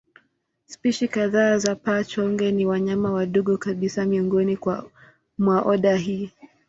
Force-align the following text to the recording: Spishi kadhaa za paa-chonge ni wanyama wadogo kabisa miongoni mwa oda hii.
Spishi 0.65 1.07
kadhaa 1.07 1.57
za 1.57 1.75
paa-chonge 1.75 2.51
ni 2.51 2.65
wanyama 2.65 3.11
wadogo 3.13 3.57
kabisa 3.57 4.05
miongoni 4.05 4.57
mwa 5.37 5.61
oda 5.61 5.95
hii. 5.95 6.31